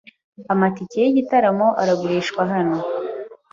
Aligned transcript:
Amatike 0.53 0.95
yigitaramo 1.03 1.67
aragurishwa 1.81 2.41
hano. 2.53 2.77